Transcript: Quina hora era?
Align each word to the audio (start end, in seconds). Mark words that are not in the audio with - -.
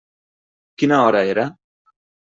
Quina 0.83 0.99
hora 1.05 1.23
era? 1.37 1.47